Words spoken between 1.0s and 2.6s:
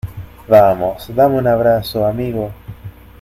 dame un abrazo, amigo.